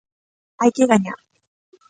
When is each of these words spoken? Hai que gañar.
Hai 0.61 0.69
que 0.75 0.89
gañar. 0.91 1.19